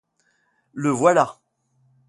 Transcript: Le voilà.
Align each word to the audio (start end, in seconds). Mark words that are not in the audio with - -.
Le 0.73 0.89
voilà. 0.89 1.39